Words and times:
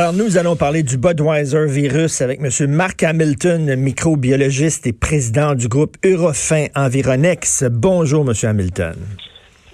Alors, 0.00 0.14
nous 0.14 0.38
allons 0.38 0.56
parler 0.56 0.82
du 0.82 0.96
Budweiser 0.96 1.66
virus 1.66 2.22
avec 2.22 2.40
M. 2.40 2.70
Mark 2.70 3.02
Hamilton, 3.02 3.76
microbiologiste 3.76 4.86
et 4.86 4.94
président 4.94 5.54
du 5.54 5.68
groupe 5.68 5.98
Eurofin 6.02 6.68
Environex. 6.74 7.64
Bonjour, 7.70 8.24
M. 8.26 8.32
Hamilton. 8.42 8.94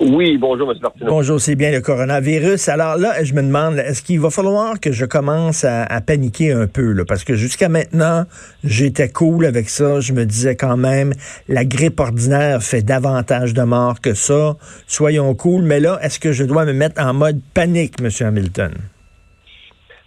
Oui, 0.00 0.36
bonjour, 0.36 0.73
M. 0.73 0.78
Martineau. 0.83 1.10
Bonjour, 1.10 1.41
c'est 1.41 1.55
bien 1.55 1.70
le 1.70 1.80
coronavirus. 1.80 2.69
Alors 2.69 2.97
là, 2.97 3.23
je 3.23 3.34
me 3.34 3.42
demande, 3.42 3.78
est-ce 3.78 4.02
qu'il 4.02 4.19
va 4.19 4.30
falloir 4.30 4.80
que 4.80 4.91
je 4.91 5.05
commence 5.05 5.62
à, 5.64 5.84
à 5.84 6.00
paniquer 6.00 6.50
un 6.50 6.66
peu? 6.66 6.91
Là, 6.91 7.05
parce 7.05 7.22
que 7.22 7.36
jusqu'à 7.36 7.69
maintenant, 7.69 8.24
j'étais 8.64 9.08
cool 9.08 9.47
avec 9.47 9.69
ça. 9.69 10.00
Je 10.00 10.12
me 10.12 10.27
disais 10.27 10.56
quand 10.56 10.77
même, 10.77 11.12
la 11.48 11.64
grippe 11.64 12.00
ordinaire 12.00 12.64
fait 12.64 12.83
davantage 12.83 13.55
de 13.55 13.62
morts 13.62 14.00
que 14.00 14.14
ça. 14.14 14.56
Soyons 14.88 15.36
cool. 15.36 15.62
Mais 15.62 15.78
là, 15.78 16.00
est-ce 16.02 16.19
que 16.19 16.33
je 16.33 16.42
dois 16.42 16.64
me 16.64 16.72
mettre 16.72 17.00
en 17.00 17.14
mode 17.14 17.38
panique, 17.55 18.00
M. 18.00 18.11
Hamilton? 18.27 18.72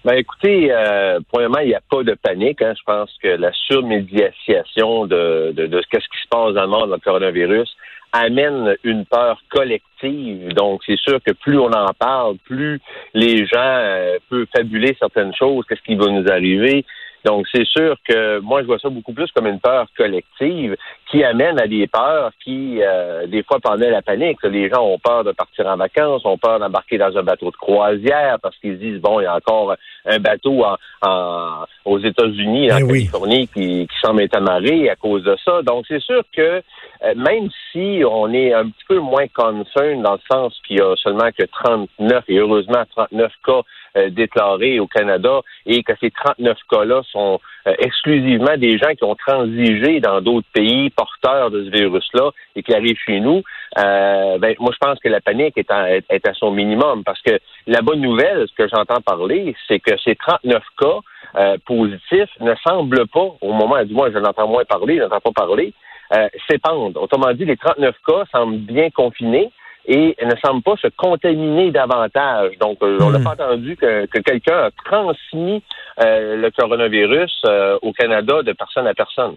Ben 0.06 0.14
écoutez, 0.14 0.70
euh, 0.72 1.20
premièrement, 1.30 1.60
il 1.60 1.68
n'y 1.68 1.76
a 1.76 1.82
pas 1.90 2.04
de 2.04 2.14
panique. 2.14 2.62
Hein. 2.62 2.74
Je 2.78 2.84
pense 2.86 3.14
que 3.22 3.28
la 3.28 3.52
surmédiation 3.52 5.06
de, 5.06 5.52
de, 5.54 5.68
de 5.68 5.82
ce 5.82 5.88
qui 5.88 6.22
se 6.24 6.28
passe 6.30 6.54
dans 6.54 6.62
le 6.62 6.68
monde, 6.68 6.92
le 6.92 6.98
coronavirus, 7.00 7.76
amène 8.14 8.76
une 8.84 9.06
peur 9.06 9.42
collective. 9.50 10.54
Donc, 10.54 10.82
c'est 10.86 10.98
sûr 10.98 11.20
que 11.22 11.32
plus 11.32 11.58
on 11.60 11.72
en 11.72 11.94
parle, 11.94 12.38
plus 12.46 12.80
les 13.14 13.46
gens 13.46 13.58
euh, 13.58 14.18
peuvent 14.30 14.48
fabuler 14.56 14.96
certaines 15.00 15.36
choses, 15.36 15.66
qu'est-ce 15.68 15.82
qui 15.82 15.96
va 15.96 16.08
nous 16.08 16.28
arriver. 16.32 16.86
Donc, 17.26 17.48
c'est 17.54 17.66
sûr 17.66 17.98
que 18.08 18.40
moi, 18.40 18.62
je 18.62 18.68
vois 18.68 18.80
ça 18.80 18.90
beaucoup 18.90 19.14
plus 19.14 19.30
comme 19.32 19.48
une 19.48 19.60
peur 19.60 19.88
collective 19.98 20.78
qui 21.10 21.24
amène 21.24 21.60
à 21.60 21.68
des 21.68 21.88
peurs 21.88 22.32
qui, 22.44 22.80
euh, 22.82 23.26
des 23.26 23.42
fois, 23.44 23.60
pendant 23.60 23.90
la 23.90 24.02
panique. 24.02 24.38
Les 24.44 24.70
gens 24.70 24.84
ont 24.84 25.00
peur 25.00 25.24
de 25.24 25.32
partir 25.32 25.66
en 25.66 25.76
vacances, 25.76 26.24
ont 26.24 26.38
peur 26.38 26.60
d'embarquer 26.60 27.00
dans 27.00 27.18
un 27.18 27.24
bateau 27.24 27.50
de 27.50 27.56
croisière 27.56 28.38
parce 28.42 28.56
qu'ils 28.58 28.78
disent, 28.78 29.02
bon, 29.02 29.20
il 29.20 29.24
y 29.24 29.26
a 29.26 29.36
encore 29.36 29.76
un 30.06 30.20
bateau 30.20 30.64
en, 31.02 31.66
aux 31.86 32.00
États-Unis, 32.00 32.72
en 32.72 32.78
Eh 32.78 32.84
oui. 32.84 33.06
Californie, 33.06 33.48
qui, 33.48 33.88
qui 33.88 34.00
semble 34.02 34.22
être 34.22 34.36
amarré 34.36 34.90
à 34.90 34.96
cause 34.96 35.24
de 35.24 35.36
ça. 35.44 35.64
Donc, 35.64 35.86
c'est 35.88 36.02
sûr 36.02 36.22
que 36.36 36.62
euh, 37.04 37.16
même 37.16 37.50
si 37.72 38.04
on 38.06 38.32
est 38.34 38.54
un 38.54 38.66
petit 38.70 38.86
peu 38.88 39.00
moins 39.00 39.28
concern 39.28 40.02
dans 40.04 40.14
le 40.14 40.20
sens 40.32 40.54
qu'il 40.68 40.78
y 40.78 40.82
a 40.82 40.96
seulement 40.98 41.32
que 41.38 41.44
39, 41.44 42.24
et 42.28 42.38
heureusement 42.38 42.84
39 42.96 43.32
cas 43.46 43.62
euh, 43.98 44.10
déclarés 44.10 44.80
au 44.80 44.88
Canada, 44.88 45.42
et 45.66 45.82
que 45.82 45.94
ces 46.00 46.12
39 46.12 46.58
cas-là 46.70 47.02
sont 47.12 47.40
exclusivement 47.78 48.58
des 48.58 48.78
gens 48.78 48.94
qui 48.96 49.04
ont 49.04 49.16
transigé 49.16 50.00
dans 50.00 50.22
d'autres 50.22 50.48
pays 50.54 50.90
porteurs 50.90 51.52
de 51.52 51.66
ce 51.66 51.70
virus-là 51.70 52.32
et 52.56 52.64
qui 52.64 52.74
arrivent 52.74 53.00
chez 53.06 53.20
nous, 53.20 53.44
euh, 53.78 54.38
ben, 54.38 54.56
moi 54.60 54.72
je 54.74 54.78
pense 54.86 55.00
que 55.00 55.10
la 55.10 55.22
panique 55.22 55.58
est 55.58 55.72
à, 55.72 55.98
est 55.98 56.28
à 56.28 56.34
son 56.34 56.52
minimum 56.52 57.04
parce 57.04 57.22
que 57.22 57.40
la 57.68 57.82
bonne 57.82 58.02
nouvelle, 58.02 58.48
ce 58.48 58.54
que 58.56 58.70
j'entends 58.70 59.02
parler, 59.02 59.56
c'est 59.68 59.80
que 59.80 59.98
ces 60.04 60.16
39 60.16 60.64
cas 60.80 61.00
euh, 61.36 61.58
positifs 61.66 62.30
ne 62.40 62.54
semblent 62.68 63.08
pas, 63.08 63.28
au 63.42 63.54
moment 63.54 63.84
du 63.84 63.94
moins 63.94 64.12
je 64.12 64.18
n'entends 64.18 64.48
moins 64.48 64.66
parler, 64.66 64.98
je 64.98 65.04
n'entends 65.04 65.32
pas 65.32 65.46
parler, 65.46 65.74
euh, 66.16 66.28
s'épandre. 66.50 67.02
Autrement 67.02 67.34
dit, 67.34 67.46
les 67.46 67.58
39 67.58 67.96
cas 68.08 68.24
semblent 68.32 68.58
bien 68.58 68.90
confinés 68.90 69.52
et 69.86 70.16
ne 70.24 70.36
semblent 70.44 70.62
pas 70.64 70.76
se 70.82 70.88
contaminer 70.96 71.72
davantage. 71.72 72.52
Donc, 72.60 72.78
euh, 72.84 72.98
on 73.02 73.10
n'a 73.12 73.20
Hmm. 73.20 73.24
pas 73.24 73.32
entendu 73.32 73.76
que, 73.76 74.06
que 74.06 74.20
quelqu'un 74.20 74.68
a 74.68 74.70
transmis 74.86 75.64
euh, 76.04 76.36
le 76.38 76.52
coronavirus 76.52 77.42
euh, 77.46 77.78
au 77.82 77.92
Canada 77.94 78.44
de 78.44 78.54
personne 78.54 78.88
à 78.88 78.94
personne. 78.94 79.36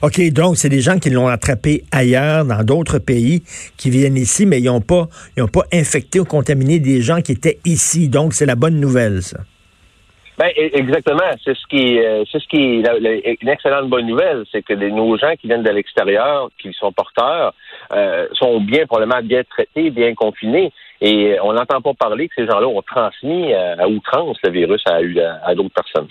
OK, 0.00 0.20
donc 0.32 0.56
c'est 0.56 0.70
des 0.70 0.80
gens 0.80 0.98
qui 0.98 1.10
l'ont 1.10 1.28
attrapé 1.28 1.84
ailleurs, 1.92 2.46
dans 2.46 2.64
d'autres 2.64 2.98
pays, 2.98 3.42
qui 3.76 3.90
viennent 3.90 4.16
ici, 4.16 4.46
mais 4.46 4.58
ils 4.58 4.64
n'ont 4.64 4.80
pas, 4.80 5.06
ils 5.36 5.42
ont 5.42 5.48
pas 5.48 5.64
infecté 5.72 6.18
ou 6.18 6.24
contaminé 6.24 6.78
des 6.80 7.02
gens 7.02 7.20
qui 7.20 7.32
étaient 7.32 7.58
ici. 7.66 8.08
Donc, 8.08 8.32
c'est 8.32 8.46
la 8.46 8.54
bonne 8.56 8.80
nouvelle, 8.80 9.22
ça. 9.22 9.38
Ben, 10.38 10.48
e- 10.58 10.70
exactement. 10.76 11.30
C'est 11.44 11.54
ce 11.54 11.66
qui 11.68 11.98
euh, 11.98 12.24
c'est 12.30 12.40
ce 12.40 12.48
qui 12.48 12.82
est 12.82 13.38
une 13.42 13.48
excellente 13.48 13.88
bonne 13.88 14.06
nouvelle, 14.06 14.44
c'est 14.50 14.62
que 14.62 14.72
les- 14.72 14.90
nos 14.90 15.16
gens 15.18 15.34
qui 15.40 15.46
viennent 15.46 15.62
de 15.62 15.70
l'extérieur, 15.70 16.48
qui 16.60 16.72
sont 16.72 16.92
porteurs, 16.92 17.52
euh, 17.92 18.26
sont 18.32 18.60
bien 18.60 18.86
probablement 18.86 19.22
bien 19.22 19.42
traités, 19.48 19.90
bien 19.90 20.14
confinés. 20.14 20.72
Et 21.04 21.36
on 21.42 21.52
n'entend 21.52 21.80
pas 21.80 21.94
parler 21.94 22.28
que 22.28 22.34
ces 22.36 22.46
gens-là 22.46 22.68
ont 22.68 22.80
transmis 22.82 23.52
euh, 23.52 23.74
à 23.76 23.88
outrance 23.88 24.36
le 24.44 24.50
virus 24.52 24.80
à, 24.86 24.98
à, 24.98 25.48
à 25.50 25.54
d'autres 25.56 25.74
personnes. 25.74 26.06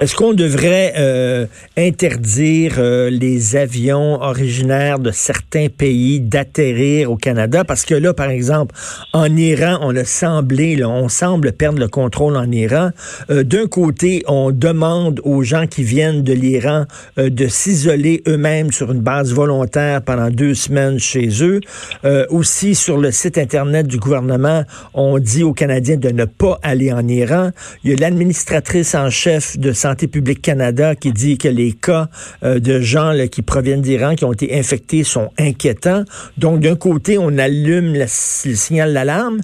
Est-ce 0.00 0.14
qu'on 0.14 0.34
devrait 0.34 0.92
euh, 0.98 1.46
interdire 1.78 2.74
euh, 2.78 3.08
les 3.08 3.56
avions 3.56 4.20
originaires 4.20 4.98
de 4.98 5.10
certains 5.12 5.68
pays 5.68 6.20
d'atterrir 6.20 7.10
au 7.10 7.16
Canada? 7.16 7.64
Parce 7.64 7.86
que 7.86 7.94
là, 7.94 8.12
par 8.12 8.28
exemple, 8.28 8.74
en 9.14 9.34
Iran, 9.34 9.78
on 9.80 9.96
a 9.96 10.04
semblé, 10.04 10.76
là, 10.76 10.90
on 10.90 11.08
semble 11.08 11.52
perdre 11.52 11.78
le 11.78 11.88
contrôle 11.88 12.36
en 12.36 12.50
Iran. 12.52 12.90
Euh, 13.30 13.44
D'un 13.44 13.66
côté, 13.74 14.22
on 14.28 14.52
demande 14.52 15.20
aux 15.24 15.42
gens 15.42 15.66
qui 15.66 15.82
viennent 15.82 16.22
de 16.22 16.32
l'Iran 16.32 16.84
euh, 17.18 17.28
de 17.28 17.48
s'isoler 17.48 18.22
eux-mêmes 18.28 18.70
sur 18.70 18.92
une 18.92 19.00
base 19.00 19.32
volontaire 19.32 20.00
pendant 20.00 20.30
deux 20.30 20.54
semaines 20.54 21.00
chez 21.00 21.42
eux. 21.42 21.60
Euh, 22.04 22.24
aussi, 22.30 22.76
sur 22.76 22.98
le 22.98 23.10
site 23.10 23.36
Internet 23.36 23.88
du 23.88 23.98
gouvernement, 23.98 24.62
on 24.94 25.18
dit 25.18 25.42
aux 25.42 25.52
Canadiens 25.52 25.96
de 25.96 26.10
ne 26.10 26.24
pas 26.24 26.60
aller 26.62 26.92
en 26.92 27.08
Iran. 27.08 27.50
Il 27.82 27.90
y 27.90 27.94
a 27.94 27.96
l'administratrice 27.96 28.94
en 28.94 29.10
chef 29.10 29.58
de 29.58 29.72
Santé 29.72 30.06
publique 30.06 30.40
Canada 30.40 30.94
qui 30.94 31.10
dit 31.10 31.36
que 31.36 31.48
les 31.48 31.72
cas 31.72 32.08
euh, 32.44 32.60
de 32.60 32.78
gens 32.78 33.10
là, 33.10 33.26
qui 33.26 33.42
proviennent 33.42 33.82
d'Iran, 33.82 34.14
qui 34.14 34.24
ont 34.24 34.32
été 34.32 34.56
infectés, 34.56 35.02
sont 35.02 35.30
inquiétants. 35.36 36.04
Donc, 36.38 36.60
d'un 36.60 36.76
côté, 36.76 37.18
on 37.18 37.36
allume 37.38 37.94
le, 37.94 38.04
le 38.04 38.54
signal 38.54 38.94
d'alarme, 38.94 39.40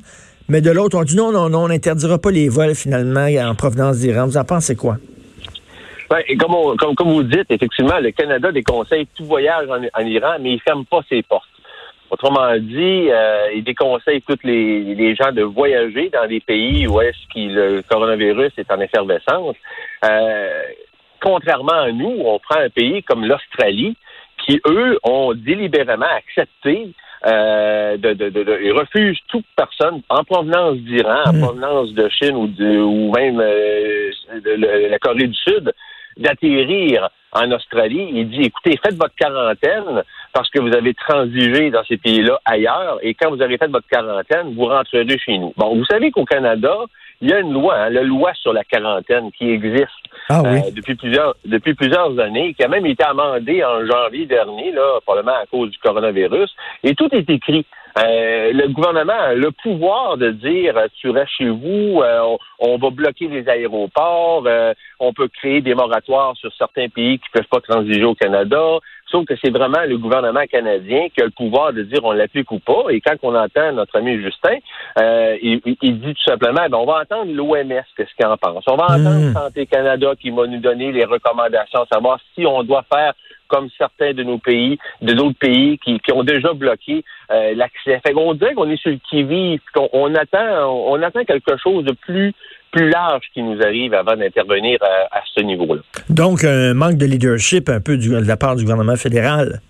mais 0.50 0.60
de 0.60 0.70
l'autre, 0.70 0.98
on 0.98 1.04
dit 1.04 1.16
non, 1.16 1.32
non, 1.32 1.48
non, 1.48 1.60
on 1.64 1.68
n'interdira 1.68 2.18
pas 2.18 2.30
les 2.30 2.48
vols 2.48 2.74
finalement 2.74 3.26
en 3.26 3.54
provenance 3.54 3.98
d'Iran. 3.98 4.26
Vous 4.26 4.36
en 4.36 4.44
pensez 4.44 4.76
quoi? 4.76 4.96
Ben, 6.10 6.18
et 6.26 6.36
comme, 6.36 6.76
comme, 6.76 6.96
comme 6.96 7.08
vous 7.08 7.22
dites, 7.22 7.46
effectivement, 7.50 7.98
le 8.00 8.10
Canada 8.10 8.50
déconseille 8.50 9.06
tout 9.14 9.24
voyage 9.24 9.68
en, 9.68 9.80
en 9.94 10.06
Iran, 10.06 10.34
mais 10.40 10.50
il 10.50 10.54
ne 10.56 10.60
ferme 10.60 10.84
pas 10.84 11.02
ses 11.08 11.22
portes. 11.22 11.46
Autrement 12.10 12.52
dit, 12.58 13.08
euh, 13.08 13.52
il 13.54 13.62
déconseille 13.62 14.20
tous 14.22 14.38
les, 14.42 14.96
les 14.96 15.14
gens 15.14 15.30
de 15.30 15.42
voyager 15.42 16.10
dans 16.10 16.26
des 16.26 16.40
pays 16.40 16.88
où 16.88 17.00
est-ce 17.00 17.32
que 17.32 17.54
le 17.54 17.82
coronavirus 17.88 18.50
est 18.58 18.72
en 18.72 18.80
effervescence. 18.80 19.54
Euh, 20.04 20.62
contrairement 21.22 21.80
à 21.82 21.92
nous, 21.92 22.16
on 22.24 22.40
prend 22.40 22.58
un 22.58 22.70
pays 22.70 23.04
comme 23.04 23.24
l'Australie, 23.24 23.96
qui, 24.44 24.60
eux, 24.66 24.98
ont 25.04 25.34
délibérément 25.34 26.06
accepté 26.16 26.88
euh, 27.26 27.96
de, 27.98 28.12
de, 28.14 28.28
de, 28.30 28.42
de- 28.42 28.58
ils 28.62 28.72
refusent 28.72 29.20
toute 29.28 29.44
personne 29.56 30.00
en 30.08 30.24
provenance 30.24 30.76
d'Iran, 30.78 31.22
en 31.26 31.32
Mm. 31.34 31.40
provenance 31.40 31.92
de 31.92 32.08
Chine 32.08 32.36
ou, 32.36 32.46
de, 32.46 32.78
ou 32.80 33.12
même 33.12 33.40
euh, 33.40 34.10
de, 34.34 34.56
de 34.56 34.88
la 34.90 34.98
Corée 34.98 35.26
du 35.26 35.34
Sud 35.34 35.72
d'atterrir 36.16 37.08
en 37.32 37.50
Australie. 37.52 38.08
Il 38.12 38.28
dit, 38.30 38.42
écoutez, 38.42 38.78
faites 38.84 38.96
votre 38.96 39.14
quarantaine 39.14 40.02
parce 40.32 40.50
que 40.50 40.60
vous 40.60 40.74
avez 40.74 40.94
transigé 40.94 41.70
dans 41.70 41.84
ces 41.84 41.96
pays-là 41.96 42.38
ailleurs 42.44 42.98
et 43.02 43.14
quand 43.14 43.30
vous 43.30 43.42
avez 43.42 43.56
fait 43.58 43.68
votre 43.70 43.86
quarantaine, 43.88 44.54
vous 44.54 44.66
rentrerez 44.66 45.18
chez 45.18 45.38
nous. 45.38 45.52
Bon, 45.56 45.76
vous 45.76 45.84
savez 45.84 46.10
qu'au 46.10 46.24
Canada, 46.24 46.74
il 47.20 47.28
y 47.30 47.32
a 47.32 47.40
une 47.40 47.52
loi, 47.52 47.74
hein, 47.76 47.90
la 47.90 48.02
loi 48.02 48.32
sur 48.34 48.52
la 48.52 48.64
quarantaine 48.64 49.30
qui 49.32 49.50
existe 49.50 49.88
Ah 50.28 50.42
oui. 50.42 50.58
euh, 50.58 50.70
depuis 50.74 50.94
plusieurs 50.94 51.34
depuis 51.44 51.74
plusieurs 51.74 52.18
années, 52.18 52.54
qui 52.54 52.62
a 52.64 52.68
même 52.68 52.86
été 52.86 53.04
amendée 53.04 53.62
en 53.64 53.84
janvier 53.86 54.26
dernier, 54.26 54.72
là, 54.72 55.00
probablement 55.04 55.36
à 55.36 55.46
cause 55.46 55.70
du 55.70 55.78
coronavirus, 55.78 56.54
et 56.82 56.94
tout 56.94 57.08
est 57.14 57.28
écrit. 57.28 57.66
Euh, 57.98 58.52
le 58.52 58.68
gouvernement 58.68 59.12
a 59.18 59.34
le 59.34 59.50
pouvoir 59.50 60.16
de 60.16 60.30
dire 60.30 60.76
euh, 60.76 60.86
tu 61.00 61.10
restes 61.10 61.32
chez 61.36 61.48
vous, 61.48 62.00
euh, 62.02 62.20
on, 62.22 62.38
on 62.60 62.78
va 62.78 62.90
bloquer 62.90 63.26
les 63.26 63.48
aéroports, 63.48 64.44
euh, 64.46 64.72
on 65.00 65.12
peut 65.12 65.26
créer 65.26 65.60
des 65.60 65.74
moratoires 65.74 66.36
sur 66.36 66.52
certains 66.54 66.88
pays 66.88 67.18
qui 67.18 67.28
peuvent 67.32 67.48
pas 67.50 67.60
transiger 67.60 68.04
au 68.04 68.14
Canada. 68.14 68.78
Sauf 69.10 69.24
que 69.26 69.34
c'est 69.42 69.50
vraiment 69.50 69.82
le 69.86 69.98
gouvernement 69.98 70.44
canadien 70.50 71.08
qui 71.14 71.20
a 71.20 71.24
le 71.24 71.30
pouvoir 71.30 71.72
de 71.72 71.82
dire 71.82 72.00
on 72.04 72.12
l'applique 72.12 72.50
ou 72.52 72.58
pas. 72.60 72.84
Et 72.90 73.00
quand 73.00 73.16
on 73.22 73.34
entend 73.34 73.72
notre 73.72 73.98
ami 73.98 74.20
Justin, 74.22 74.56
euh, 74.98 75.36
il, 75.42 75.60
il- 75.82 76.00
dit 76.00 76.14
tout 76.14 76.22
simplement, 76.30 76.66
ben, 76.70 76.78
on 76.78 76.86
va 76.86 77.00
entendre 77.02 77.32
l'OMS, 77.32 77.82
qu'est-ce 77.96 78.14
qu'il 78.16 78.26
en 78.26 78.36
pense. 78.36 78.64
On 78.68 78.76
va 78.76 78.84
entendre 78.84 79.30
Mm. 79.30 79.34
Santé 79.34 79.66
Canada 79.66 80.12
qui 80.20 80.30
va 80.30 80.46
nous 80.46 80.60
donner 80.60 80.92
les 80.92 81.04
recommandations, 81.04 81.84
savoir 81.92 82.18
si 82.34 82.46
on 82.46 82.62
doit 82.62 82.84
faire 82.92 83.12
comme 83.48 83.68
certains 83.76 84.12
de 84.14 84.22
nos 84.22 84.38
pays, 84.38 84.78
de 85.02 85.12
d'autres 85.12 85.36
pays 85.38 85.76
qui, 85.78 85.98
qui 85.98 86.12
ont 86.12 86.22
déjà 86.22 86.52
bloqué 86.52 87.04
euh, 87.32 87.52
l'accès. 87.56 88.00
Fait 88.06 88.12
qu'on 88.12 88.34
dirait 88.34 88.54
qu'on 88.54 88.70
est 88.70 88.76
sur 88.80 88.92
le 88.92 88.98
qui-vive, 89.10 89.60
qu'on 89.74 89.88
on 89.92 90.14
attend, 90.14 90.68
on, 90.72 90.92
on 90.92 91.02
attend 91.02 91.24
quelque 91.24 91.56
chose 91.56 91.84
de 91.84 91.90
plus 91.92 92.32
plus 92.70 92.90
large 92.90 93.22
qui 93.34 93.42
nous 93.42 93.60
arrive 93.62 93.94
avant 93.94 94.16
d'intervenir 94.16 94.78
à, 94.82 95.20
ce 95.34 95.40
niveau-là. 95.40 95.82
Donc, 96.08 96.44
un 96.44 96.74
manque 96.74 96.96
de 96.96 97.06
leadership 97.06 97.68
un 97.68 97.80
peu 97.80 97.96
de 97.96 98.26
la 98.26 98.36
part 98.36 98.56
du 98.56 98.64
gouvernement 98.64 98.96
fédéral. 98.96 99.60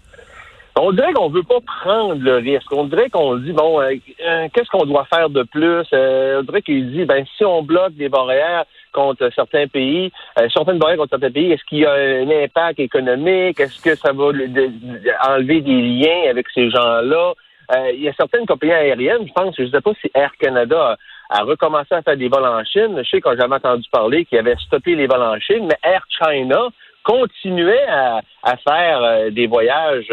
On 0.77 0.93
dirait 0.93 1.13
qu'on 1.13 1.29
veut 1.29 1.43
pas 1.43 1.61
prendre 1.83 2.23
le 2.23 2.37
risque. 2.37 2.73
On 2.73 2.85
dirait 2.85 3.11
qu'on 3.11 3.37
dit 3.37 3.53
bon, 3.53 3.81
euh, 3.81 3.95
euh, 4.25 4.49
qu'est-ce 4.55 4.71
qu'on 4.71 4.87
doit 4.87 5.05
faire 5.13 5.29
de 5.29 5.43
plus? 5.43 5.85
Euh, 5.93 6.41
On 6.41 6.43
dirait 6.45 6.63
qu'il 6.63 6.93
dit 6.93 7.05
ben 7.05 7.25
si 7.37 7.45
on 7.45 7.63
bloque 7.63 7.95
des 7.95 8.09
barrières 8.09 8.65
contre 8.93 9.31
certains 9.35 9.67
pays, 9.67 10.11
certaines 10.53 10.79
barrières 10.79 10.99
contre 10.99 11.11
certains 11.11 11.31
pays, 11.31 11.53
est-ce 11.53 11.65
qu'il 11.65 11.79
y 11.79 11.87
a 11.87 11.93
un 11.93 12.29
impact 12.45 12.81
économique? 12.81 13.61
Est-ce 13.61 13.81
que 13.81 13.95
ça 13.95 14.13
va 14.13 14.25
enlever 14.25 15.61
des 15.61 15.83
liens 15.83 16.31
avec 16.31 16.47
ces 16.53 16.71
gens-là? 16.71 17.35
Il 17.95 18.01
y 18.01 18.09
a 18.09 18.13
certaines 18.15 18.47
compagnies 18.47 18.73
aériennes, 18.73 19.29
je 19.29 19.33
pense, 19.33 19.55
je 19.57 19.63
ne 19.63 19.71
sais 19.71 19.81
pas 19.81 19.93
si 20.01 20.11
Air 20.13 20.33
Canada 20.41 20.97
a, 21.31 21.43
recommencé 21.43 21.95
à 21.95 22.03
faire 22.03 22.17
des 22.17 22.29
vols 22.29 22.45
en 22.45 22.65
Chine. 22.65 23.01
Je 23.03 23.09
sais 23.09 23.21
quand 23.21 23.35
j'avais 23.39 23.55
entendu 23.55 23.89
parler 23.91 24.25
qu'il 24.25 24.39
avait 24.39 24.57
stoppé 24.57 24.95
les 24.95 25.07
vols 25.07 25.23
en 25.23 25.39
Chine, 25.39 25.67
mais 25.67 25.79
Air 25.83 26.05
China 26.09 26.69
continuait 27.05 27.87
à, 27.89 28.21
faire 28.67 29.31
des 29.33 29.47
voyages 29.47 30.07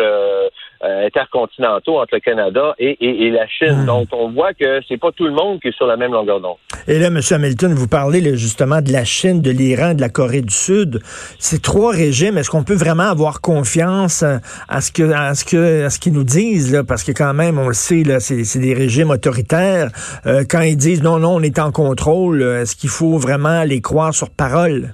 euh, 0.84 1.06
intercontinentaux 1.06 2.00
entre 2.00 2.14
le 2.14 2.20
Canada 2.20 2.76
et, 2.78 3.32
la 3.32 3.48
Chine. 3.48 3.84
Hmm. 3.84 3.86
Donc, 3.86 4.08
on 4.12 4.30
voit 4.30 4.54
que 4.54 4.80
c'est 4.88 4.98
pas 4.98 5.12
tout 5.12 5.26
le 5.26 5.32
monde 5.32 5.60
qui 5.60 5.70
est 5.70 5.76
sur 5.76 5.88
la 5.88 5.98
même 5.98 6.12
longueur 6.12 6.40
d'onde. 6.40 6.58
Et 6.88 7.00
là, 7.00 7.08
M. 7.08 7.20
Hamilton, 7.32 7.74
vous 7.74 7.88
parlez 7.88 8.38
justement 8.38 8.82
de 8.82 8.92
la 8.92 9.04
Chine, 9.04 9.42
de 9.42 9.50
l'Iran, 9.50 9.94
de 9.94 10.02
la 10.02 10.10
Corée 10.10 10.42
du 10.42 10.54
Sud. 10.54 11.00
Ces 11.40 11.60
trois 11.60 11.92
régimes, 11.92 12.38
est-ce 12.38 12.50
qu'on 12.50 12.64
peut 12.64 12.76
vraiment 12.76 13.10
avoir 13.10 13.42
confiance 13.42 14.24
à 14.24 14.82
ce 14.82 14.92
que, 14.92 15.12
à 15.12 15.34
ce 15.34 15.46
que, 15.46 15.86
à 15.86 15.90
ce 15.90 16.00
qu'ils 16.00 16.14
nous 16.14 16.24
disent 16.24 16.72
là, 16.72 16.84
parce 16.84 17.04
que 17.04 17.12
quand 17.12 17.34
même, 17.34 17.58
on 17.58 17.70
le 17.70 17.74
sait 17.74 18.04
là, 18.04 18.20
c'est 18.20 18.60
des 18.60 18.74
régimes 18.74 19.10
autoritaires. 19.10 19.90
Euh, 20.26 20.44
quand 20.50 20.62
ils 20.62 20.78
disent 20.78 21.02
non, 21.02 21.20
non, 21.20 21.36
on 21.36 21.42
est 21.42 21.60
en 21.60 21.72
contrôle, 21.72 22.42
est-ce 22.44 22.76
qu'il 22.76 22.90
faut 22.90 23.18
vraiment 23.18 23.64
les 23.64 23.82
croire 23.82 24.14
sur 24.14 24.30
parole? 24.30 24.94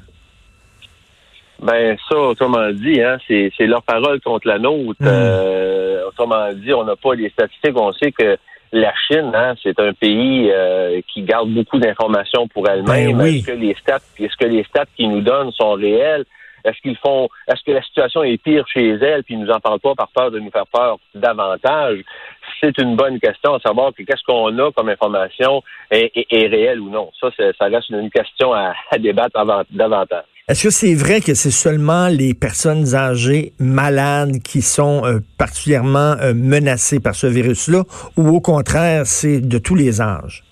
Ben 1.63 1.97
ça, 2.09 2.17
autrement 2.17 2.71
dit, 2.71 3.01
hein, 3.01 3.17
c'est, 3.27 3.51
leur 3.61 3.83
parole 3.83 4.19
contre 4.19 4.47
la 4.47 4.59
nôtre. 4.59 4.99
Hmm. 4.99 5.07
Euh, 5.07 6.07
autrement 6.07 6.51
dit, 6.53 6.73
on 6.73 6.83
n'a 6.83 6.97
pas 6.97 7.15
les 7.15 7.29
statistiques. 7.29 7.79
On 7.79 7.93
sait 7.93 8.11
que 8.11 8.37
la 8.73 8.91
Chine, 9.07 9.31
hein, 9.33 9.53
c'est 9.63 9.79
un 9.79 9.93
pays 9.93 10.49
euh, 10.51 10.99
qui 11.13 11.21
garde 11.21 11.49
beaucoup 11.49 11.79
d'informations 11.79 12.47
pour 12.49 12.67
elle-même. 12.67 13.17
Ben 13.17 13.27
est-ce 13.27 13.47
que 13.47 13.51
les 13.53 13.75
stats, 13.75 13.99
est-ce 14.19 14.35
que 14.35 14.45
les 14.45 14.63
stats 14.65 14.87
qu'ils 14.97 15.09
nous 15.09 15.21
donnent 15.21 15.51
sont 15.51 15.73
réels? 15.73 16.25
Est-ce 16.65 16.79
qu'ils 16.81 16.97
font, 16.97 17.27
est-ce 17.47 17.61
que 17.65 17.71
la 17.71 17.81
situation 17.81 18.23
est 18.23 18.41
pire 18.41 18.65
chez 18.67 18.91
elles, 18.91 19.23
puis 19.23 19.35
ils 19.35 19.39
nous 19.39 19.51
en 19.51 19.59
parlent 19.59 19.81
pas 19.81 19.95
par 19.95 20.07
peur 20.15 20.31
de 20.31 20.39
nous 20.39 20.49
faire 20.49 20.67
peur 20.67 20.97
davantage? 21.13 21.99
C'est 22.59 22.77
une 22.77 22.95
bonne 22.95 23.19
question 23.19 23.55
à 23.55 23.59
savoir 23.59 23.91
que 23.93 24.03
qu'est-ce 24.03 24.23
qu'on 24.25 24.57
a 24.59 24.71
comme 24.71 24.89
information 24.89 25.61
est, 25.91 26.11
est, 26.15 26.47
réel 26.47 26.79
ou 26.79 26.89
non. 26.89 27.11
Ça, 27.19 27.29
ça 27.37 27.65
reste 27.65 27.89
une 27.89 28.09
question 28.09 28.53
à, 28.53 28.73
à 28.91 28.97
débattre 28.97 29.37
davantage. 29.71 30.23
Est-ce 30.49 30.63
que 30.63 30.71
c'est 30.71 30.93
vrai 30.93 31.21
que 31.21 31.35
c'est 31.35 31.51
seulement 31.51 32.09
les 32.09 32.33
personnes 32.33 32.95
âgées 32.95 33.53
malades 33.59 34.43
qui 34.43 34.61
sont 34.61 35.05
euh, 35.05 35.19
particulièrement 35.37 36.17
euh, 36.19 36.33
menacées 36.33 36.99
par 36.99 37.15
ce 37.15 37.27
virus-là 37.27 37.83
ou 38.17 38.27
au 38.27 38.41
contraire, 38.41 39.05
c'est 39.05 39.39
de 39.39 39.57
tous 39.57 39.75
les 39.75 40.01
âges? 40.01 40.43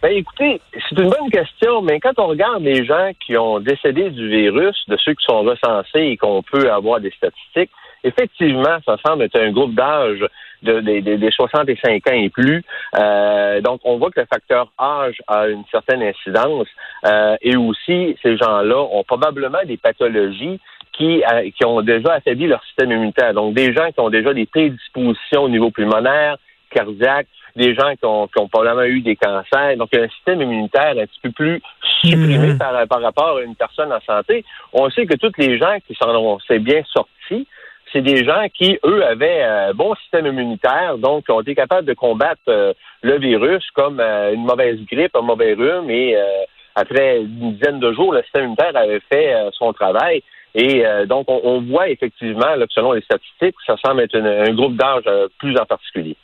Ben, 0.00 0.10
écoutez, 0.10 0.60
c'est 0.74 0.96
une 0.96 1.10
bonne 1.10 1.28
question, 1.32 1.82
mais 1.82 1.98
quand 1.98 2.16
on 2.18 2.28
regarde 2.28 2.62
les 2.62 2.84
gens 2.84 3.10
qui 3.26 3.36
ont 3.36 3.58
décédé 3.58 4.10
du 4.10 4.28
virus, 4.28 4.76
de 4.86 4.96
ceux 4.98 5.14
qui 5.14 5.24
sont 5.24 5.42
recensés 5.42 6.12
et 6.12 6.16
qu'on 6.16 6.44
peut 6.44 6.70
avoir 6.70 7.00
des 7.00 7.10
statistiques, 7.16 7.72
effectivement, 8.04 8.78
ça 8.86 8.96
semble 9.04 9.24
être 9.24 9.40
un 9.40 9.50
groupe 9.50 9.74
d'âge 9.74 10.24
de, 10.62 10.80
des 10.80 11.30
65 11.30 12.08
ans 12.08 12.12
et 12.12 12.30
plus. 12.30 12.62
Euh, 12.96 13.60
donc, 13.60 13.80
on 13.84 13.98
voit 13.98 14.10
que 14.10 14.20
le 14.20 14.26
facteur 14.26 14.70
âge 14.80 15.16
a 15.26 15.48
une 15.48 15.64
certaine 15.70 16.02
incidence 16.02 16.68
euh, 17.06 17.36
et 17.42 17.56
aussi, 17.56 18.16
ces 18.22 18.36
gens-là 18.36 18.78
ont 18.78 19.04
probablement 19.04 19.64
des 19.66 19.76
pathologies 19.76 20.60
qui, 20.92 21.22
euh, 21.24 21.50
qui 21.56 21.64
ont 21.64 21.82
déjà 21.82 22.14
affaibli 22.14 22.46
leur 22.46 22.62
système 22.64 22.92
immunitaire. 22.92 23.34
Donc, 23.34 23.54
des 23.54 23.74
gens 23.74 23.90
qui 23.90 24.00
ont 24.00 24.10
déjà 24.10 24.32
des 24.32 24.46
prédispositions 24.46 25.42
au 25.42 25.48
niveau 25.48 25.70
pulmonaire, 25.70 26.36
cardiaque, 26.70 27.26
des 27.56 27.74
gens 27.74 27.94
qui 27.94 28.04
ont, 28.04 28.26
qui 28.26 28.40
ont 28.40 28.48
probablement 28.48 28.84
eu 28.84 29.00
des 29.00 29.16
cancers. 29.16 29.76
Donc, 29.76 29.94
un 29.94 30.08
système 30.08 30.40
immunitaire 30.42 30.94
un 30.96 31.06
petit 31.06 31.20
peu 31.22 31.30
plus 31.30 31.62
supprimé 32.00 32.54
mmh. 32.54 32.58
par, 32.58 32.86
par 32.86 33.02
rapport 33.02 33.36
à 33.38 33.42
une 33.42 33.54
personne 33.54 33.92
en 33.92 34.00
santé. 34.00 34.44
On 34.72 34.88
sait 34.90 35.06
que 35.06 35.14
tous 35.14 35.32
les 35.38 35.58
gens 35.58 35.76
qui 35.86 35.94
s'en 35.94 36.10
ont 36.14 36.38
bien 36.60 36.82
sortis, 36.92 37.46
c'est 37.94 38.02
des 38.02 38.24
gens 38.24 38.46
qui, 38.52 38.76
eux, 38.84 39.04
avaient 39.04 39.42
un 39.42 39.72
bon 39.72 39.94
système 39.94 40.26
immunitaire, 40.26 40.98
donc 40.98 41.24
ont 41.28 41.40
été 41.40 41.54
capables 41.54 41.86
de 41.86 41.94
combattre 41.94 42.42
euh, 42.48 42.72
le 43.02 43.18
virus 43.18 43.64
comme 43.72 44.00
euh, 44.00 44.34
une 44.34 44.44
mauvaise 44.44 44.80
grippe, 44.90 45.14
un 45.14 45.22
mauvais 45.22 45.54
rhume, 45.54 45.88
et 45.90 46.16
euh, 46.16 46.42
après 46.74 47.20
une 47.20 47.52
dizaine 47.52 47.78
de 47.78 47.92
jours, 47.92 48.12
le 48.12 48.22
système 48.22 48.44
immunitaire 48.44 48.76
avait 48.76 49.00
fait 49.12 49.32
son 49.52 49.72
travail. 49.72 50.24
Et 50.56 50.86
euh, 50.86 51.04
donc, 51.04 51.24
on, 51.28 51.62
voit 51.62 51.88
effectivement, 51.88 52.54
là, 52.54 52.64
selon 52.70 52.92
les 52.92 53.00
statistiques, 53.00 53.56
ça 53.66 53.74
semble 53.84 54.02
être 54.02 54.16
un 54.16 54.54
groupe 54.54 54.76
d'âge 54.76 55.02
euh, 55.08 55.26
plus 55.40 55.58
en 55.58 55.64
particulier. 55.64 56.16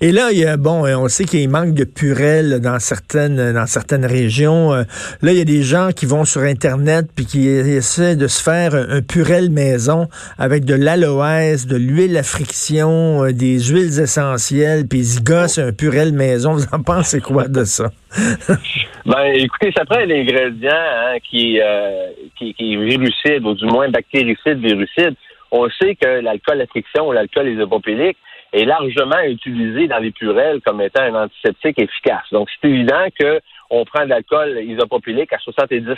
Et 0.00 0.10
là, 0.10 0.32
il 0.32 0.38
y 0.38 0.44
a, 0.44 0.56
bon, 0.56 0.84
on 0.84 1.06
sait 1.06 1.24
qu'il 1.24 1.48
manque 1.48 1.72
de 1.72 1.84
purelles 1.84 2.60
dans 2.60 2.80
certaines, 2.80 3.52
dans 3.52 3.66
certaines 3.66 4.04
régions. 4.04 4.74
Euh, 4.74 4.82
là, 5.22 5.30
il 5.30 5.38
y 5.38 5.40
a 5.40 5.44
des 5.44 5.62
gens 5.62 5.90
qui 5.94 6.04
vont 6.04 6.24
sur 6.24 6.40
Internet 6.40 7.06
puis 7.14 7.26
qui 7.26 7.46
essaient 7.48 8.16
de 8.16 8.26
se 8.26 8.42
faire 8.42 8.74
un, 8.74 9.02
purel 9.02 9.50
maison 9.50 10.08
avec 10.36 10.64
de 10.64 10.74
l'aloès, 10.74 11.68
de 11.68 11.76
l'huile 11.76 12.16
à 12.16 12.24
friction, 12.24 13.30
des 13.30 13.60
huiles 13.60 14.00
essentielles, 14.00 14.88
puis 14.88 15.00
ils 15.00 15.04
se 15.04 15.22
gossent 15.22 15.58
un 15.58 15.72
purel 15.72 16.12
maison. 16.12 16.54
Vous 16.54 16.66
en 16.72 16.82
pensez 16.82 17.20
quoi 17.20 17.46
de 17.46 17.62
ça? 17.62 17.90
ben, 19.06 19.24
écoutez, 19.34 19.70
ça 19.76 19.84
prend 19.84 19.98
un 19.98 20.10
ingrédient 20.10 20.70
hein, 20.72 21.18
qui, 21.30 21.60
qui, 22.36 22.54
qui 22.54 22.74
est 22.74 22.84
virucide, 22.84 23.44
ou 23.44 23.54
du 23.54 23.66
moins 23.66 23.75
bactéricide, 23.88 24.58
virucide. 24.58 25.14
On 25.50 25.68
sait 25.70 25.94
que 25.94 26.20
l'alcool 26.20 26.60
à 26.60 26.66
friction 26.66 27.08
ou 27.08 27.12
l'alcool 27.12 27.48
isopropylique 27.48 28.18
est 28.52 28.64
largement 28.64 29.20
utilisé 29.20 29.88
dans 29.88 29.98
les 29.98 30.10
purelles 30.10 30.60
comme 30.64 30.80
étant 30.80 31.02
un 31.02 31.24
antiseptique 31.24 31.78
efficace. 31.78 32.24
Donc, 32.32 32.48
c'est 32.50 32.68
évident 32.68 33.06
que 33.18 33.40
on 33.68 33.84
prend 33.84 34.04
de 34.04 34.10
l'alcool 34.10 34.60
isopropylique 34.62 35.32
à 35.32 35.38
70% 35.38 35.96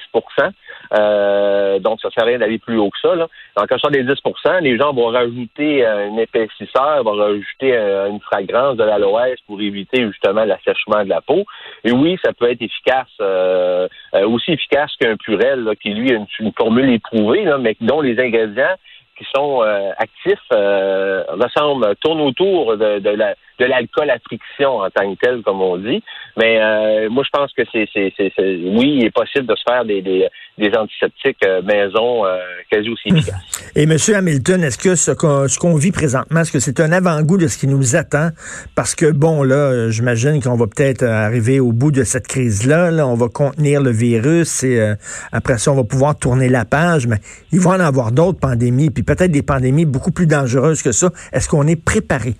euh, 0.99 1.79
donc 1.81 2.01
ça 2.01 2.11
sert 2.11 2.25
à 2.25 2.27
rien 2.27 2.39
d'aller 2.39 2.59
plus 2.59 2.79
haut 2.79 2.91
que 2.91 2.99
ça. 3.01 3.15
Là. 3.15 3.29
Donc 3.57 3.71
à 3.71 3.77
70% 3.77 4.63
les 4.63 4.79
gens 4.79 4.93
vont 4.93 5.09
rajouter 5.09 5.85
un 5.85 6.17
épaississeur, 6.17 7.03
vont 7.05 7.17
rajouter 7.17 7.77
une 8.09 8.21
fragrance 8.21 8.77
de 8.77 8.85
l'aloès 8.85 9.39
pour 9.47 9.61
éviter 9.61 10.07
justement 10.07 10.45
l'assèchement 10.45 11.05
de 11.05 11.09
la 11.09 11.21
peau. 11.21 11.45
Et 11.85 11.93
oui, 11.93 12.19
ça 12.25 12.33
peut 12.33 12.51
être 12.51 12.63
efficace, 12.63 13.09
euh, 13.21 13.89
euh, 14.15 14.29
aussi 14.29 14.53
efficace 14.53 14.95
qu'un 15.01 15.17
purel 15.17 15.69
qui 15.83 15.91
lui 15.91 16.13
a 16.13 16.15
une, 16.41 16.53
formule 16.57 16.91
éprouvée, 16.91 17.45
là, 17.45 17.59
mais 17.59 17.77
dont 17.81 18.01
les 18.01 18.19
ingrédients 18.19 18.75
qui 19.19 19.27
sont 19.35 19.61
actifs 19.99 20.39
ressemblent, 20.51 21.95
tournent 21.97 22.21
autour 22.21 22.77
de, 22.77 23.01
de 23.01 23.11
la 23.11 23.35
de 23.59 23.65
l'alcool 23.65 24.11
à 24.11 24.19
friction 24.19 24.79
en 24.79 24.91
tant 24.91 25.15
que 25.15 25.19
tel, 25.21 25.43
comme 25.43 25.61
on 25.61 25.77
dit. 25.77 26.03
Mais 26.37 26.61
euh, 26.61 27.09
moi, 27.11 27.25
je 27.25 27.31
pense 27.31 27.53
que 27.53 27.63
c'est, 27.73 27.89
c'est, 27.93 28.13
c'est, 28.17 28.33
oui, 28.39 28.99
il 28.99 29.05
est 29.07 29.11
possible 29.11 29.47
de 29.47 29.55
se 29.57 29.63
faire 29.69 29.85
des, 29.85 30.01
des, 30.01 30.29
des 30.57 30.77
antiseptiques 30.77 31.45
euh, 31.45 31.63
maison 31.63 32.25
euh, 32.25 32.39
quasi 32.71 32.89
aussi 32.89 33.09
efficaces. 33.15 33.58
Et 33.77 33.85
M. 33.85 33.97
Hamilton, 34.15 34.65
est-ce 34.65 34.79
que 34.79 34.95
ce 34.95 35.11
qu'on, 35.59 35.75
vit 35.77 35.93
présentement, 35.93 36.41
est-ce 36.41 36.53
que 36.53 36.61
c'est 36.61 36.81
un 36.81 36.93
avant-goût 36.93 37.37
de 37.37 37.49
ce 37.49 37.59
qui 37.59 37.67
nous 37.67 37.97
attend? 37.97 38.31
Parce 38.75 38.95
que, 38.95 39.11
bon, 39.11 39.43
là, 39.43 39.91
j'imagine 39.91 40.43
qu'on 40.43 40.57
va 40.57 40.67
peut-être 40.67 41.03
arriver 41.05 41.61
au 41.61 41.73
bout 41.73 41.91
de 41.91 42.05
cette 42.05 42.27
crise-là. 42.27 42.91
Là, 42.91 43.07
on 43.07 43.15
va 43.15 43.29
contenir 43.29 43.83
le 43.83 43.91
virus 43.91 44.63
et 44.65 44.95
après 45.33 45.59
ça, 45.59 45.73
on 45.73 45.77
va 45.77 45.85
pouvoir 45.85 46.17
tourner 46.17 46.49
la 46.49 46.65
page. 46.65 47.07
Mais 47.07 47.21
il 47.53 47.61
va 47.61 47.71
en 47.71 47.81
avoir 47.81 48.13
d'autres 48.13 48.39
pandémies, 48.39 48.91
puis 48.91 49.03
peut-être 49.03 49.31
des 49.31 49.43
pandémies 49.43 49.85
beaucoup 49.85 50.11
plus 50.11 50.27
dangereuses 50.27 50.83
que 50.83 50.93
ça. 50.93 51.11
Est-ce 51.33 51.49
qu'on 51.49 51.67
est 51.67 51.77
préparé? 51.77 52.37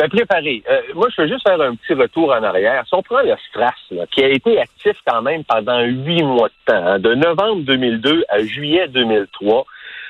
Ben, 0.00 0.08
préparé. 0.08 0.62
Euh, 0.70 0.80
moi, 0.94 1.08
je 1.14 1.20
veux 1.20 1.28
juste 1.28 1.46
faire 1.46 1.60
un 1.60 1.74
petit 1.74 1.92
retour 1.92 2.30
en 2.32 2.42
arrière. 2.42 2.82
Si 2.86 2.94
on 2.94 3.02
prend 3.02 3.20
le 3.20 3.34
Stras, 3.50 3.74
qui 4.10 4.24
a 4.24 4.28
été 4.28 4.58
actif 4.58 4.96
quand 5.06 5.20
même 5.20 5.44
pendant 5.44 5.82
huit 5.82 6.22
mois 6.22 6.48
de 6.48 6.54
temps, 6.72 6.86
hein, 6.86 6.98
de 6.98 7.12
novembre 7.12 7.64
2002 7.64 8.24
à 8.30 8.42
juillet 8.42 8.88
2003, 8.88 9.66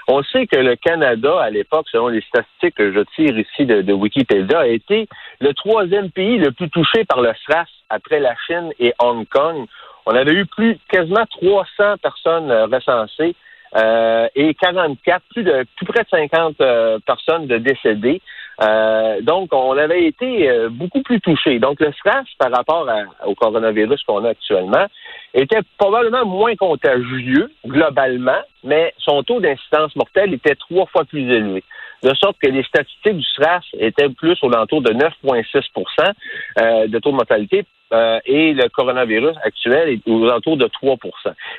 on 0.06 0.23
sait 0.23 0.47
que 0.47 0.59
le 0.59 0.76
Canada, 0.76 1.40
à 1.40 1.50
l'époque, 1.50 1.87
selon 1.90 2.06
les 2.06 2.20
statistiques 2.20 2.76
que 2.76 2.92
je 2.92 3.00
tire 3.16 3.37
ici 3.37 3.66
de, 3.66 3.92
Wikipédia, 3.92 4.61
a 4.61 4.66
été 4.68 5.09
le 5.40 5.52
troisième 5.54 6.12
pays 6.12 6.38
le 6.38 6.52
plus 6.52 6.70
touché 6.70 7.04
par 7.04 7.20
le 7.20 7.32
SRAS 7.44 7.66
après 7.88 8.20
la 8.20 8.37
Chine 8.47 8.70
et 8.78 8.94
Hong 9.00 9.26
Kong. 9.28 9.66
On 10.06 10.14
avait 10.14 10.35
eu 10.35 10.47
plus 10.47 10.78
quasiment 10.88 11.26
300 11.26 11.97
personnes 12.00 12.52
euh, 12.52 12.66
recensées 12.66 13.35
euh, 13.75 14.28
et 14.37 14.54
44, 14.54 15.20
plus 15.30 15.42
de 15.42 15.64
plus 15.76 15.87
près 15.87 16.04
de 16.04 16.09
50 16.11 17.02
personnes 17.04 17.49
de 17.49 17.59
décédées. 17.59 18.23
Euh, 18.62 19.22
donc, 19.22 19.54
on 19.54 19.76
avait 19.78 20.04
été 20.04 20.50
euh, 20.50 20.68
beaucoup 20.68 21.02
plus 21.02 21.20
touché. 21.20 21.58
Donc, 21.58 21.80
le 21.80 21.92
stress 21.92 22.26
par 22.38 22.50
rapport 22.50 22.86
au 23.24 23.34
coronavirus 23.34 24.02
qu'on 24.04 24.24
a 24.24 24.30
actuellement 24.30 24.86
était 25.32 25.60
probablement 25.78 26.26
moins 26.26 26.54
contagieux 26.56 27.50
globalement, 27.66 28.40
mais 28.64 28.92
son 28.98 29.22
taux 29.22 29.40
d'incidence 29.40 29.96
mortelle 29.96 30.34
était 30.34 30.56
trois 30.56 30.86
fois 30.86 31.04
plus 31.04 31.22
élevé. 31.22 31.64
De 32.02 32.14
sorte 32.14 32.37
que 32.42 32.49
les 32.49 32.62
statistiques 32.64 33.16
du 33.16 33.25
SRAS 33.25 33.62
étaient 33.78 34.09
plus 34.09 34.37
aux 34.42 34.52
alentours 34.52 34.83
de 34.83 34.92
9,6% 34.92 36.12
euh, 36.59 36.87
de 36.87 36.99
taux 36.99 37.11
de 37.11 37.16
mortalité 37.16 37.64
euh, 37.92 38.21
et 38.25 38.54
le 38.54 38.69
coronavirus 38.69 39.37
actuel 39.42 39.88
est 39.88 40.09
aux 40.09 40.25
alentours 40.25 40.57
de 40.57 40.66
3% 40.66 40.99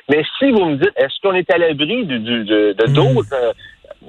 Mais 0.08 0.22
si 0.38 0.50
vous 0.50 0.64
me 0.64 0.76
dites, 0.76 0.92
est-ce 0.96 1.20
qu'on 1.22 1.34
est 1.34 1.50
à 1.52 1.58
l'abri 1.58 2.06
de, 2.06 2.18
de, 2.18 2.72
de 2.72 2.86
hmm. 2.86 2.92
d'autres 2.92 3.34
euh, 3.34 3.52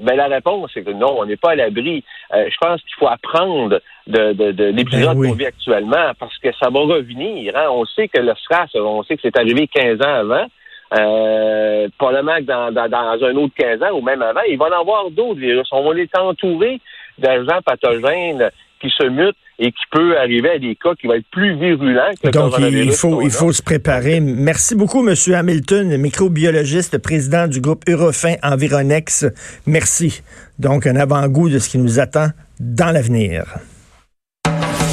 ben, 0.01 0.15
la 0.15 0.27
réponse, 0.27 0.71
c'est 0.73 0.83
que 0.83 0.91
non, 0.91 1.19
on 1.19 1.25
n'est 1.25 1.37
pas 1.37 1.51
à 1.51 1.55
l'abri. 1.55 2.03
Euh, 2.33 2.49
je 2.49 2.55
pense 2.59 2.81
qu'il 2.81 2.95
faut 2.97 3.07
apprendre 3.07 3.79
de, 4.07 4.33
de, 4.33 4.51
de 4.51 4.63
l'épisode 4.65 5.17
ben 5.17 5.29
qu'on 5.29 5.35
vit 5.35 5.45
actuellement 5.45 6.13
parce 6.17 6.37
que 6.39 6.51
ça 6.53 6.69
va 6.69 6.79
revenir. 6.79 7.55
Hein. 7.55 7.67
On 7.69 7.85
sait 7.85 8.07
que 8.07 8.19
le 8.19 8.33
SRAS, 8.47 8.69
on 8.75 9.03
sait 9.03 9.15
que 9.15 9.21
c'est 9.21 9.37
arrivé 9.37 9.67
15 9.67 10.01
ans 10.01 10.13
avant. 10.15 10.45
Euh, 10.95 11.87
probablement 11.97 12.37
que 12.37 12.43
dans, 12.43 12.71
dans, 12.71 12.87
dans, 12.87 13.25
un 13.25 13.35
autre 13.35 13.53
15 13.57 13.81
ans 13.81 13.97
ou 13.97 14.01
même 14.01 14.21
avant, 14.21 14.41
il 14.47 14.57
va 14.57 14.65
en 14.65 14.81
avoir 14.81 15.09
d'autres 15.09 15.39
virus. 15.39 15.67
On 15.71 15.87
va 15.87 15.95
les 15.95 16.09
entourer 16.19 16.79
d'agents 17.17 17.61
pathogènes 17.65 18.49
qui 18.79 18.89
se 18.89 19.07
mutent 19.07 19.35
et 19.59 19.71
qui 19.71 19.83
peut 19.91 20.17
arriver 20.17 20.51
à 20.51 20.59
des 20.59 20.75
cas 20.75 20.93
qui 20.99 21.07
vont 21.07 21.13
être 21.13 21.29
plus 21.31 21.55
virulents 21.55 22.11
que 22.21 22.29
Donc, 22.29 22.53
il 22.59 22.91
faut, 22.91 23.21
il 23.21 23.31
faut 23.31 23.51
se 23.51 23.61
préparer. 23.61 24.19
Merci 24.19 24.75
beaucoup, 24.75 25.07
M. 25.07 25.15
Hamilton, 25.33 25.97
microbiologiste, 25.97 26.97
président 26.97 27.47
du 27.47 27.61
groupe 27.61 27.83
Eurofin 27.87 28.35
Environex. 28.43 29.25
Merci. 29.65 30.21
Donc, 30.59 30.85
un 30.85 30.95
avant-goût 30.95 31.49
de 31.49 31.59
ce 31.59 31.69
qui 31.69 31.77
nous 31.77 31.99
attend 31.99 32.27
dans 32.59 32.91
l'avenir. 32.91 33.45